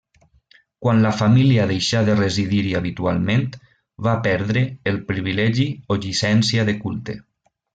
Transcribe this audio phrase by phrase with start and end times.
[0.85, 3.45] Quan la família deixà de residir-hi habitualment
[4.09, 7.21] va perdre el privilegi o llicència de culte.